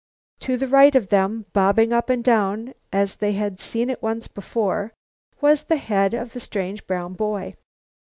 [0.39, 4.27] To the right of them, bobbing up and down as they had seen it once
[4.27, 4.93] before,
[5.41, 7.53] was the head of the strange brown boy.